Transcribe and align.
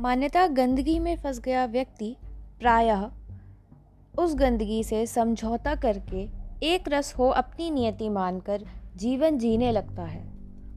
मान्यता 0.00 0.46
गंदगी 0.46 0.98
में 0.98 1.16
फंस 1.16 1.40
गया 1.40 1.66
व्यक्ति 1.66 2.16
प्रायः 2.60 3.10
उस 4.18 4.34
गंदगी 4.34 4.84
से 4.84 5.06
समझौता 5.06 5.74
करके 5.74 6.28
एक 6.62 6.84
रस 6.88 7.14
हो 7.18 7.28
अपनी 7.28 7.70
नियति 7.70 8.08
मानकर 8.08 8.64
जीवन 8.96 9.38
जीने 9.38 9.72
लगता 9.72 10.02
है। 10.02 10.32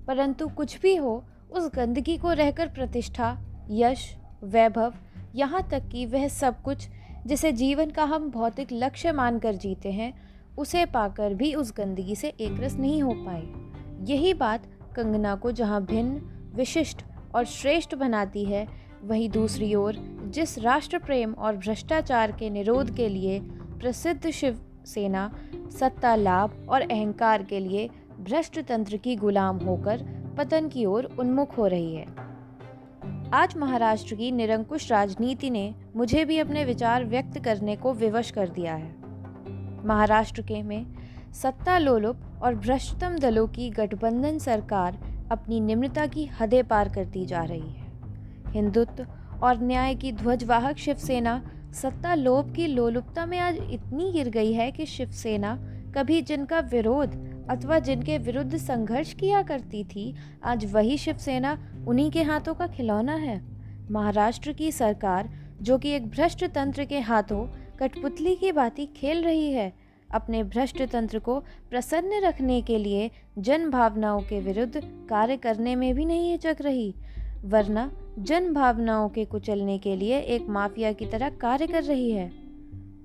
परंतु 0.05 0.47
कुछ 0.47 0.81
भी 0.81 0.95
हो, 0.95 1.23
उस 1.51 1.71
गंदगी 1.75 2.17
को 2.17 2.31
रहकर 2.31 2.67
प्रतिष्ठा, 2.67 3.37
यश, 3.69 4.17
वैभव, 4.43 4.93
यहाँ 5.35 5.69
तक 5.69 5.87
कि 5.87 6.05
वह 6.05 6.27
सब 6.27 6.61
कुछ 6.61 6.87
जिसे 7.25 7.51
जीवन 7.51 7.89
का 7.89 8.03
हम 8.03 8.31
भौतिक 8.31 8.67
लक्ष्य 8.71 9.11
मानकर 9.11 9.55
जीते 9.55 9.91
हैं, 9.91 10.13
उसे 10.57 10.85
पाकर 10.85 11.33
भी 11.33 11.53
उस 11.53 11.73
गंदगी 11.77 12.15
से 12.15 12.27
एक 12.29 12.59
रस 12.59 12.73
नहीं 12.73 13.03
हो 13.03 13.13
पाए। 13.13 13.43
यही 14.11 14.33
बात 14.33 14.65
कंगना 14.95 15.35
को 15.35 15.51
जहाँ 15.51 15.85
भिन्न, 15.85 16.21
विशिष्ट 16.55 17.03
और 17.35 17.45
श्रेष्ठ 17.45 17.95
बनाती 17.95 18.45
है 18.45 18.82
वहीं 19.03 19.29
दूसरी 19.29 19.75
ओर, 19.75 19.95
जिस 20.25 20.57
राष्ट्र 20.59 20.97
प्रेम 20.97 21.33
और 21.33 21.57
भ्रष्टाचार 21.57 22.31
के 22.31 22.49
निरोध 22.49 22.95
के 22.95 23.07
लिए 23.09 23.39
प्रसिद्ध 23.79 24.29
शिवसेना 24.29 25.31
सत्ता 25.79 26.15
लाभ 26.15 26.65
और 26.69 26.81
अहंकार 26.81 27.43
के 27.43 27.59
लिए 27.59 27.89
भ्रष्ट 28.19 28.59
तंत्र 28.59 28.97
की 28.97 29.15
गुलाम 29.15 29.57
होकर 29.57 30.05
पतन 30.37 30.67
की 30.67 30.85
ओर 30.85 31.05
उन्मुख 31.19 31.57
हो 31.57 31.67
रही 31.67 31.95
है। 31.95 32.05
आज 33.33 33.57
महाराष्ट्र 33.57 34.15
की 34.15 34.31
निरंकुश 34.31 34.91
राजनीति 34.91 35.49
ने 35.49 35.73
मुझे 35.95 36.25
भी 36.25 36.37
अपने 36.39 36.65
विचार 36.65 37.05
व्यक्त 37.05 37.39
करने 37.39 37.75
को 37.75 37.93
विवश 37.93 38.31
कर 38.31 38.49
दिया 38.49 38.75
है। 38.75 38.95
महाराष्ट्र 39.85 40.41
के 40.41 40.61
में 40.63 40.85
सत्ता 41.33 41.77
लोलुप 41.77 42.19
और 42.43 42.55
भ्रष्टतम 42.55 43.17
दलों 43.17 43.47
की 43.47 43.69
गठबंधन 43.69 44.37
सरकार 44.37 44.99
अपनी 45.31 45.59
निम्रता 45.59 46.05
की 46.07 46.25
हदें 46.25 46.63
पार 46.67 46.89
करती 46.89 47.25
जा 47.25 47.43
रही 47.43 47.69
है। 47.69 47.82
हिंदुत्व 48.53 49.05
और 49.43 49.61
न्याय 49.61 49.95
की 49.95 50.11
ध्वजवाहक 50.11 50.77
शिवसेना, 50.77 51.41
सत्ता 51.73 52.15
लोभ 52.15 52.53
की 52.55 52.67
लोलुपता 52.67 53.25
में 53.25 53.39
आज 53.39 53.57
इतनी 53.71 54.11
गिर 54.11 54.29
गई 54.29 54.53
है 54.53 54.71
कि 54.71 54.85
शिवसेना 54.85 55.55
कभी 55.95 56.21
जिनका 56.21 56.59
विरोध 56.59 57.15
अथवा 57.49 57.79
जिनके 57.79 58.17
विरुद्ध 58.17 58.57
संघर्ष 58.57 59.13
किया 59.13 59.41
करती 59.41 59.83
थी, 59.83 60.13
आज 60.43 60.65
वही 60.73 60.97
शिवसेना 60.97 61.57
उन्हीं 61.87 62.11
के 62.11 62.23
हाथों 62.23 62.53
का 62.53 62.67
खिलौना 62.67 63.15
है। 63.15 63.41
महाराष्ट्र 63.91 64.53
की 64.53 64.71
सरकार, 64.71 65.29
जो 65.61 65.77
कि 65.77 65.89
एक 65.89 66.09
भ्रष्ट 66.09 66.45
तंत्र 66.45 66.85
के 66.85 66.99
हाथों 66.99 67.45
कठपुतली 67.79 68.35
की 68.35 68.51
बाती 68.51 68.85
खेल 68.85 69.23
रही 69.23 69.51
है, 69.51 69.73
अपने 70.11 70.43
भ्रष्ट 70.43 70.81
तंत्र 70.81 71.19
को 71.19 71.39
प्रसन्न 71.69 72.21
रखने 72.23 72.61
के 72.61 72.77
लिए 72.77 73.11
जन 73.39 73.69
भावनाओं 73.69 74.21
के 74.21 74.39
विरुद्ध 74.39 74.81
कार्य 75.09 75.37
करने 75.37 75.75
में 75.75 75.93
भी 75.95 76.05
नहीं 76.05 76.31
हिचक 76.31 76.57
रही। 76.61 76.95
वरना 77.43 77.91
जन 78.19 78.53
भावनाओं 78.53 79.07
के 79.09 79.23
कुचलने 79.25 79.77
के 79.77 79.95
लिए 79.95 80.19
एक 80.19 80.47
माफिया 80.49 80.91
की 80.91 81.05
तरह 81.05 81.29
कार्य 81.29 81.67
कर 81.67 81.83
रही 81.83 82.11
है। 82.11 82.31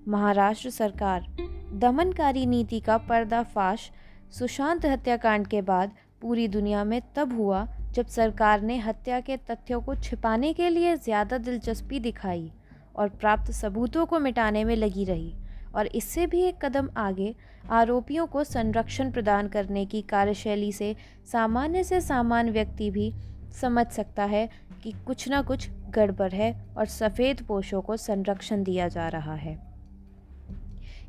महाराष्ट्र 0.08 0.70
सरकार 0.70 1.26
दमनकारी 1.72 2.44
नीति 2.46 2.80
का 2.80 2.96
पर्दाफाश 2.98 3.90
सुशांत 4.38 4.84
हत्याकांड 4.86 5.46
के 5.46 5.62
बाद 5.62 5.92
पूरी 6.22 6.46
दुनिया 6.48 6.84
में 6.84 7.00
तब 7.16 7.32
हुआ 7.32 7.66
जब 7.94 8.06
सरकार 8.06 8.62
ने 8.62 8.78
हत्या 8.78 9.20
के 9.20 9.36
तथ्यों 9.36 9.80
को 9.80 9.94
छिपाने 9.94 10.52
के 10.52 10.68
लिए 10.68 10.96
ज़्यादा 10.96 11.38
दिलचस्पी 11.38 12.00
दिखाई 12.00 12.50
और 12.96 13.08
प्राप्त 13.08 13.52
सबूतों 13.52 14.06
को 14.06 14.18
मिटाने 14.18 14.64
में 14.64 14.76
लगी 14.76 15.04
रही 15.04 15.34
और 15.74 15.86
इससे 15.86 16.26
भी 16.26 16.42
एक 16.42 16.64
कदम 16.64 16.88
आगे 16.96 17.34
आरोपियों 17.70 18.26
को 18.26 18.44
संरक्षण 18.44 19.10
प्रदान 19.10 19.48
करने 19.48 19.86
की 19.86 20.02
कार्यशैली 20.02 20.72
से 20.72 20.94
सामान्य 21.32 21.84
से 21.84 22.00
सामान्य 22.00 22.52
व्यक्ति 22.52 22.90
भी 22.90 23.12
समझ 23.60 23.86
सकता 23.86 24.24
है 24.24 24.48
कि 24.82 24.92
कुछ 25.06 25.28
ना 25.28 25.42
कुछ 25.42 25.70
गड़बड़ 25.90 26.32
है 26.32 26.66
और 26.78 26.86
सफ़ेद 26.86 27.42
पोशों 27.42 27.82
को 27.82 27.96
संरक्षण 27.96 28.62
दिया 28.62 28.88
जा 28.88 29.08
रहा 29.08 29.34
है। 29.34 29.68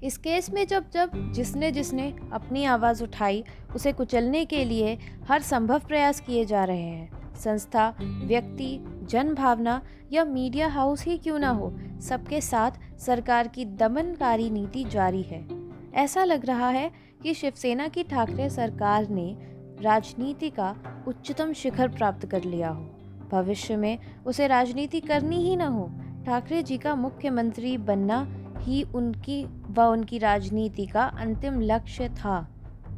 इस 0.03 0.17
केस 0.17 0.49
में 0.49 0.67
जब 0.67 0.89
जब 0.89 1.31
जिसने 1.33 1.71
जिसने 1.71 2.15
अपनी 2.33 2.65
आवाज़ 2.65 3.03
उठाई, 3.03 3.43
उसे 3.75 3.91
कुचलने 3.91 4.45
के 4.45 4.65
लिए 4.65 4.97
हर 5.27 5.41
संभव 5.41 5.79
प्रयास 5.79 6.19
किए 6.19 6.45
जा 6.45 6.63
रहे 6.63 6.81
हैं। 6.81 7.33
संस्था, 7.35 7.95
व्यक्ति 8.01 8.99
जन 9.09 9.33
भावना 9.33 9.81
या 10.11 10.25
मीडिया 10.25 10.67
हाउस 10.67 11.05
ही 11.05 11.17
क्यों 11.17 11.39
ना 11.39 11.49
हो, 11.49 11.79
सबके 12.01 12.41
साथ 12.41 12.71
सरकार 12.99 13.47
की 13.47 13.65
दमनकारी 13.65 14.49
नीति 14.49 14.83
जारी 14.83 15.21
है। 15.21 15.47
ऐसा 15.93 16.23
लग 16.23 16.45
रहा 16.45 16.69
है 16.69 16.91
कि 17.23 17.33
शिवसेना 17.33 17.87
की 17.87 18.03
ठाकरे 18.03 18.49
सरकार 18.49 19.09
ने 19.09 19.37
राजनीति 19.81 20.49
का 20.49 20.75
उच्चतम 21.07 21.53
शिखर 21.53 21.87
प्राप्त 21.87 22.25
कर 22.25 22.43
लिया 22.43 22.69
हो। 22.69 22.98
भविष्य 23.31 23.75
में 23.75 23.97
उसे 24.25 24.47
राजनीति 24.47 24.99
करनी 24.99 25.37
ही 25.37 25.55
न 25.55 25.61
हो। 25.61 25.89
ठाकरे 26.25 26.63
जी 26.63 26.77
का 26.77 26.95
मुख्यमंत्री 26.95 27.77
बनना 27.77 28.27
ही 28.59 28.83
उनकी 28.95 29.43
व 29.69 29.81
उनकी 29.81 30.17
राजनीति 30.17 30.85
का 30.85 31.03
अंतिम 31.03 31.61
लक्ष्य 31.61 32.09
था। 32.09 32.39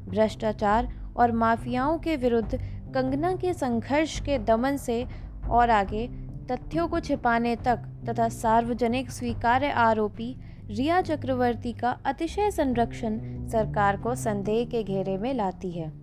भ्रष्टाचार 0.09 0.87
और 1.17 1.31
माफियाओं 1.31 1.97
के 1.97 2.15
विरुद्ध 2.15 2.59
कंगना 2.93 3.35
के 3.35 3.53
संघर्ष 3.53 4.19
के 4.19 4.37
दमन 4.37 4.77
से 4.77 5.05
और 5.49 5.69
आगे 5.69 6.07
तथ्यों 6.51 6.87
को 6.87 6.99
छिपाने 6.99 7.55
तक 7.55 7.87
तथा 8.09 8.29
सार्वजनिक 8.29 9.11
स्वीकार्य 9.11 9.69
आरोपी 9.69 10.35
रिया 10.67 11.01
चक्रवर्ती 11.01 11.73
का 11.73 11.91
अतिशय 12.05 12.51
संरक्षण 12.51 13.19
सरकार 13.47 13.97
को 13.97 14.15
संदेह 14.15 14.65
के 14.65 14.83
घेरे 14.83 15.17
में 15.17 15.33
लाती 15.33 15.71
है। 15.71 16.00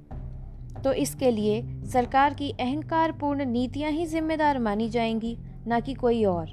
तो 0.84 0.92
इसके 0.92 1.30
लिए 1.30 1.62
सरकार 1.84 2.34
की 2.34 2.50
अहंकारपूर्ण 2.50 3.44
नीतियाँ 3.44 3.90
ही 3.90 4.06
जिम्मेदार 4.06 4.58
मानी 4.58 4.88
जाएँगी, 4.88 5.38
न 5.68 5.80
कि 5.80 5.94
कोई 5.94 6.24
और। 6.24 6.50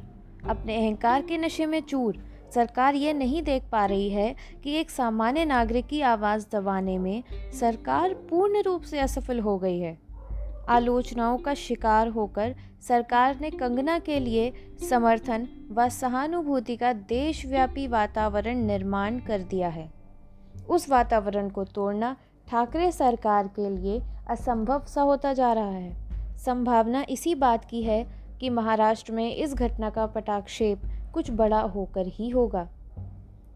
अपने 0.49 0.75
अहंकार 0.77 1.21
के 1.21 1.37
नशे 1.37 1.65
में 1.65 1.79
चूर, 1.79 2.17
सरकार 2.55 2.95
ये 2.95 3.13
नहीं 3.13 3.43
देख 3.43 3.63
पा 3.71 3.85
रही 3.85 4.09
है 4.09 4.35
कि 4.63 4.71
एक 4.71 4.89
सामान्य 4.89 5.45
नागरिक 5.45 5.87
की 5.87 6.01
आवाज़ 6.01 6.47
दबाने 6.51 6.97
में 6.97 7.23
सरकार 7.53 8.13
पूर्ण 8.13 8.61
रूप 8.61 8.81
से 8.81 8.99
असफल 8.99 9.39
हो 9.39 9.57
गई 9.57 9.79
है। 9.79 9.97
आलोचनाओं 10.69 11.37
का 11.37 11.53
शिकार 11.53 12.07
होकर 12.07 12.55
सरकार 12.87 13.37
ने 13.41 13.49
कंगना 13.49 13.99
के 13.99 14.19
लिए 14.19 14.53
समर्थन 14.89 15.47
व 15.71 15.89
सहानुभूति 15.89 16.75
का 16.75 16.93
देशव्यापी 16.93 17.87
वातावरण 17.87 18.57
निर्माण 18.57 19.19
कर 19.19 19.41
दिया 19.41 19.69
है। 19.69 19.91
उस 20.69 20.89
वातावरण 20.89 21.49
को 21.49 21.63
तोड़ना 21.63 22.15
ठाकरे 22.47 22.91
सरकार 22.91 23.47
के 23.47 23.69
लिए 23.69 24.01
असंभव 24.29 24.85
सा 24.85 25.01
होता 25.01 25.33
जा 25.33 25.53
रहा 25.53 25.69
है। 25.69 25.95
संभावना 26.37 27.05
इसी 27.09 27.35
बात 27.35 27.65
की 27.65 27.83
है 27.83 28.07
कि 28.39 28.49
महाराष्ट्र 28.49 29.13
में 29.13 29.35
इस 29.35 29.53
घटना 29.53 29.89
का 29.89 30.05
पटाक्षेप 30.05 30.81
कुछ 31.13 31.31
बड़ा 31.31 31.61
होकर 31.61 32.07
ही 32.07 32.29
होगा। 32.29 32.69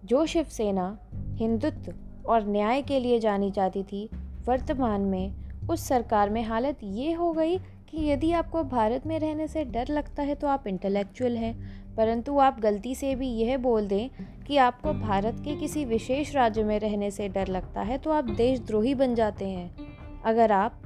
जो 0.06 0.26
शिवसेना, 0.26 1.00
हिंदुत्व 1.16 1.94
और 2.30 2.48
न्याय 2.48 2.82
के 2.82 3.00
लिए 3.00 3.20
जानी 3.20 3.52
जाती 3.52 3.84
थी, 3.84 4.10
वर्तमान 4.46 5.02
में 5.02 5.34
उस 5.70 5.88
सरकार 5.88 6.30
में 6.30 6.44
हालत 6.44 6.78
ये 6.84 7.14
हो 7.14 7.32
गई 7.32 7.58
कि 7.58 8.10
यदि 8.10 8.32
आपको 8.32 8.64
भारत 8.64 9.08
में 9.08 9.20
रहने 9.20 9.48
से 9.48 9.66
डर 9.66 9.88
लगता 9.90 10.24
है 10.24 10.36
तो 10.36 10.48
आप 10.48 10.68
इंटेलेक्चुअल 10.68 11.38
हैं। 11.38 11.79
परंतु 11.98 12.38
आप 12.38 12.60
गलती 12.60 12.96
से 12.96 13.14
भी 13.16 13.28
यह 13.30 13.58
बोल 13.58 13.88
दें 13.88 14.10
कि 14.48 14.58
आपको 14.58 14.94
भारत 14.94 15.42
के 15.46 15.56
किसी 15.56 15.86
विशेष 15.86 16.34
राज्य 16.36 16.64
में 16.64 16.80
रहने 16.80 17.12
से 17.12 17.28
डर 17.30 17.48
लगता 17.48 17.82
है 17.82 17.98
तो 17.98 18.12
आप 18.12 18.30
देशद्रोही 18.32 18.96
बन 18.96 19.16
जाते 19.16 19.46
हैं। 19.46 20.22
अगर 20.26 20.52
आप 20.52 20.82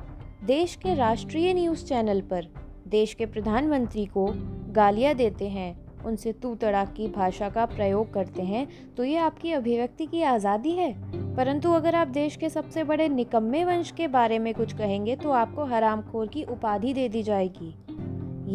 देश 0.45 0.75
के 0.75 0.95
राष्ट्रीय 0.95 1.53
न्यूज़ 1.53 1.85
चैनल 1.85 2.21
पर 2.21 2.47
देश 2.87 3.13
के 3.13 3.25
प्रधानमंत्री 3.25 4.05
को 4.07 4.27
गालियाँ 4.71 5.13
देते 5.13 5.47
हैं, 5.47 5.75
उनसे 6.05 6.31
तू 6.33 6.53
तड़ाक 6.55 6.93
की 6.93 7.07
भाषा 7.07 7.49
का 7.49 7.65
प्रयोग 7.65 8.13
करते 8.13 8.41
हैं 8.41 8.67
तो 8.97 9.03
ये 9.03 9.17
आपकी 9.17 9.51
अभिव्यक्ति 9.51 10.05
की 10.05 10.21
आज़ादी 10.23 10.71
है। 10.71 10.91
परंतु 11.35 11.71
अगर 11.71 11.95
आप 11.95 12.07
देश 12.07 12.35
के 12.35 12.49
सबसे 12.49 12.83
बड़े 12.83 13.07
निकम्मे 13.09 13.63
वंश 13.65 13.91
के 13.91 14.07
बारे 14.07 14.39
में 14.39 14.53
कुछ 14.53 14.73
कहेंगे 14.73 15.15
तो 15.15 15.31
आपको 15.31 15.65
हरामखोर 15.65 16.27
की 16.27 16.43
उपाधि 16.43 16.93
दे 16.93 17.07
दी 17.09 17.23
जाएगी। 17.23 17.73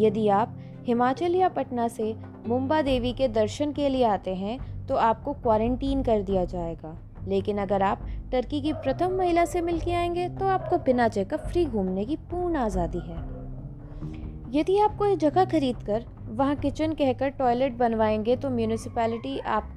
यदि 0.05 0.27
आप 0.29 0.55
हिमाचल 0.85 1.35
या 1.35 1.49
पटना 1.49 1.87
से 1.87 2.13
मुंबा 2.47 2.81
देवी 2.81 3.11
के 3.13 3.27
दर्शन 3.27 3.71
के 3.71 3.89
लिए 3.89 4.03
आते 4.05 4.33
हैं 4.35 4.57
तो 4.87 4.95
आपको 4.97 5.33
क्वारंटीन 5.33 6.03
कर 6.03 6.21
दिया 6.21 6.43
जाएगा। 6.45 6.97
लेकिन 7.27 7.57
अगर 7.57 7.81
आप 7.81 8.05
टर्की 8.31 8.61
की 8.61 8.73
प्रथम 8.75 9.17
महिला 9.17 9.43
से 9.45 9.61
मिल 9.61 9.79
के 9.79 9.93
आएँगे 9.93 10.27
तो 10.29 10.47
आपको 10.47 10.77
बिना 10.77 11.07
चेकअप 11.07 11.39
फ्री 11.41 11.65
घूमने 11.65 12.05
की 12.05 12.15
पूर्ण 12.31 12.55
आज़ादी 12.57 12.99
है। 12.99 13.17
यदि 14.51 14.77
आप 14.79 14.95
कोई 14.97 15.15
जगह 15.15 15.45
खरीद 15.45 15.83
कर 15.83 16.05
वहाँ 16.29 16.55
किचन 16.55 16.93
कहकर 16.93 17.29
टॉयलेट 17.29 17.77
बनवाएँगे 17.77 18.35
तो 18.35 18.49
म्यूनिसिपैलिटी 18.49 19.37
आप, 19.39 19.69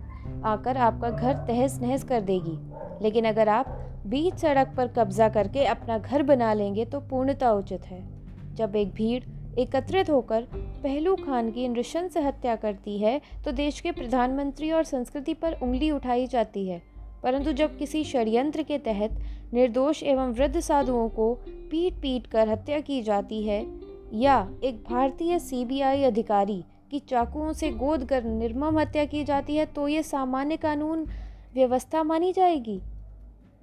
आकर 0.44 0.76
आपका 0.76 1.10
घर 1.10 1.34
तहस 1.46 1.78
नहस 1.82 2.04
कर 2.04 2.20
देगी। 2.22 2.58
लेकिन 3.02 3.24
अगर 3.24 3.48
आप 3.48 3.78
बीच 4.06 4.34
सड़क 4.34 4.72
पर 4.76 4.88
कब्जा 4.88 5.28
करके 5.28 5.64
अपना 5.66 5.98
घर 5.98 6.22
बना 6.22 6.52
लेंगे 6.54 6.84
तो 6.84 7.00
पूर्णता 7.00 7.52
उचित 7.52 7.84
है। 7.84 8.02
जब 8.54 8.76
एक 8.76 8.92
भीड़ 8.94 9.22
एकत्रित 9.58 10.10
होकर 10.10 10.42
पहलू 10.82 11.14
खान 11.16 11.50
की 11.50 11.68
नृशंस 11.68 12.16
हत्या 12.16 12.56
करती 12.56 12.98
है 12.98 13.20
तो 13.44 13.52
देश 13.52 13.80
के 13.80 13.92
प्रधानमंत्री 13.92 14.70
और 14.70 14.84
संस्कृति 14.84 15.34
पर 15.34 15.58
उंगली 15.62 15.90
उठाई 15.90 16.26
जाती 16.26 16.66
है। 16.68 16.82
परंतु 17.22 17.52
जब 17.52 17.76
किसी 17.78 18.04
षड्यंत्र 18.04 18.62
के 18.62 18.78
तहत 18.78 19.18
निर्दोष 19.54 20.02
एवं 20.02 20.32
वृद्ध 20.32 20.60
साधुओं 20.60 21.08
को 21.08 21.34
पीट 21.70 21.94
पीट 21.94 22.26
कर 22.26 22.48
हत्या 22.48 22.80
की 22.80 23.02
जाती 23.02 23.42
है, 23.42 23.66
या 24.14 24.50
एक 24.64 24.82
भारतीय 24.90 25.38
सीबीआई 25.38 26.02
अधिकारी 26.02 26.64
की 26.90 26.98
चाकुओं 26.98 27.52
से 27.52 27.70
गोद 27.70 28.04
कर 28.04 28.24
निर्मम 28.24 28.78
हत्या 28.78 29.04
की 29.04 29.24
जाती 29.24 29.56
है 29.56 29.66
तो 29.66 29.88
ये 29.88 30.02
सामान्य 30.02 30.56
कानून 30.56 31.06
व्यवस्था 31.54 32.02
मानी 32.02 32.32
जाएगी? 32.32 32.80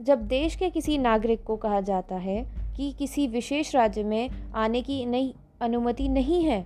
जब 0.01 0.21
देश 0.21 0.55
के 0.55 0.69
किसी 0.69 0.97
नागरिक 0.97 1.43
को 1.43 1.55
कहा 1.55 1.81
जाता 1.81 2.15
है 2.15 2.43
कि 2.77 2.91
किसी 2.99 3.27
विशेष 3.27 3.75
राज्य 3.75 4.03
में 4.03 4.29
आने 4.55 4.81
की 4.81 5.05
नहीं 5.05 5.33
अनुमति 5.61 6.07
नहीं 6.07 6.43
है 6.43 6.65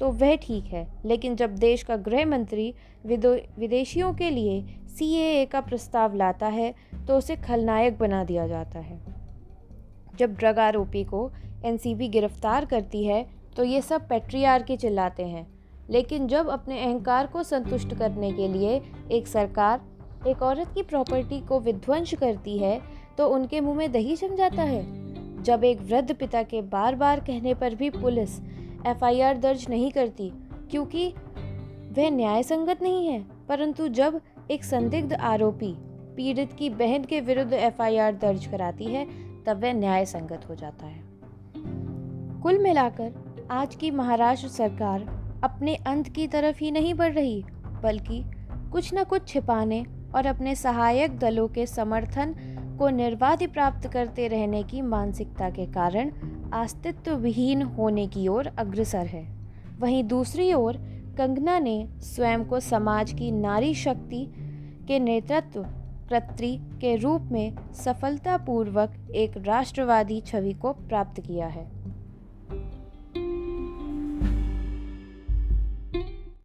तो 0.00 0.10
वह 0.10 0.34
ठीक 0.36 0.64
है। 0.64 0.86
लेकिन 1.04 1.36
जब 1.36 1.54
देश 1.56 1.82
का 1.82 1.96
गृह 1.98 2.26
मंत्री 2.26 2.72
विदेशियों 3.06 4.12
के 4.14 4.30
लिए 4.30 4.60
सी 4.88 5.46
का 5.46 5.60
प्रस्ताव 5.60 6.14
लाता 6.14 6.46
है 6.46 6.74
तो 7.08 7.16
उसे 7.18 7.36
खलनायक 7.36 7.98
बना 7.98 8.22
दिया 8.24 8.46
जाता 8.46 8.78
है। 8.78 9.00
जब 10.18 10.34
ड्रग 10.34 10.58
आरोपी 10.58 11.04
को 11.04 11.30
एनसीबी 11.64 12.08
गिरफ़्तार 12.08 12.64
करती 12.64 13.04
है 13.04 13.26
तो 13.56 13.64
ये 13.64 13.80
सब 13.82 14.08
पेट्रियार 14.08 14.62
के 14.62 14.76
चिल्लाते 14.76 15.22
हैं। 15.22 15.46
लेकिन 15.90 16.26
जब 16.28 16.48
अपने 16.48 16.80
अहंकार 16.80 17.26
को 17.26 17.42
संतुष्ट 17.42 17.94
करने 17.94 18.32
के 18.32 18.48
लिए 18.48 18.80
एक 19.12 19.26
सरकार, 19.26 19.80
एक 20.26 20.42
औरत 20.42 20.72
की 20.74 20.82
प्रॉपर्टी 20.82 21.40
को 21.40 21.60
विध्वंस 21.60 22.14
करती 22.14 22.58
है 22.58 22.80
तो 23.18 23.28
उनके 23.28 23.60
मुँह 23.60 23.76
में 23.76 23.90
दही 23.92 24.16
जम 24.16 24.34
जाता 24.36 24.62
है। 24.62 24.82
जब 25.42 25.64
एक 25.64 25.80
वृद्ध 25.80 26.14
पिता 26.14 26.42
के 26.42 26.62
बार 26.62 26.94
बार 26.94 27.20
कहने 27.20 27.54
पर 27.54 27.74
भी 27.74 27.90
पुलिस 27.90 28.38
एफआईआर 28.86 29.38
दर्ज 29.38 29.66
नहीं 29.70 29.90
करती, 29.90 30.30
क्योंकि 30.70 31.08
वह 31.90 32.10
न्याय 32.10 32.42
संगत 32.42 32.82
नहीं 32.82 33.06
है, 33.06 33.24
परंतु 33.48 33.88
जब 33.88 34.20
एक 34.50 34.64
संदिग्ध 34.64 35.12
आरोपी 35.12 35.74
पीड़ित 36.16 36.52
की 36.52 36.70
बहन 36.70 37.04
के 37.04 37.20
विरुद्ध 37.20 37.52
एफआईआर 37.52 38.14
दर्ज 38.14 38.46
कराती 38.46 38.84
है, 38.84 39.06
तब 39.44 39.62
वह 39.62 39.72
न्याय 39.72 40.04
संगत 40.04 40.48
हो 40.48 40.54
जाता 40.54 40.86
है। 40.86 41.02
कुल 42.42 42.58
मिलाकर, 42.58 43.12
आज 43.50 43.74
की 43.74 43.90
महाराष्ट्र 43.90 44.48
सरकार 44.48 45.00
अपने 45.44 45.74
अंत 45.74 46.08
की 46.08 46.26
तरफ़ 46.26 46.58
ही 46.58 46.70
नहीं 46.70 46.94
बढ़ 46.94 47.12
रही, 47.12 47.42
बल्कि 47.82 48.22
कुछ 48.72 48.94
न 48.94 49.04
कुछ 49.04 49.28
छिपाने 49.28 49.84
और 50.14 50.26
अपने 50.26 50.54
सहायक 50.54 51.18
दलों 51.18 51.48
के 51.48 51.66
समर्थन 51.66 52.34
को 52.78 52.88
निर्वाधि 52.88 53.46
प्राप्त 53.46 53.88
करते 53.88 54.28
रहने 54.28 54.62
की 54.62 54.82
मानसिकता 54.82 55.50
के 55.50 55.66
कारण 55.66 56.10
अस्तित्व 56.52 57.14
विहीन 57.14 57.62
होने 57.62 58.06
की 58.06 58.28
ओर 58.28 58.46
अग्रसर 58.46 59.06
है। 59.06 59.26
वहीं 59.78 60.04
दूसरी 60.04 60.52
ओर, 60.52 60.76
कंगना 61.18 61.58
ने 61.58 61.88
स्वयं 62.00 62.44
को 62.44 62.60
समाज 62.60 63.12
की 63.12 63.30
नारी 63.30 63.74
शक्ति 63.74 64.24
के 64.88 64.98
नेतृत्व 64.98 65.62
कर्त्री 66.10 66.56
के 66.80 66.96
रूप 66.96 67.22
में 67.22 67.56
सफलतापूर्वक 67.74 68.94
एक 69.14 69.36
राष्ट्रवादी 69.36 70.20
छवि 70.20 70.52
को 70.52 70.72
प्राप्त 70.72 71.20
किया 71.20 71.46
है। 71.46 71.77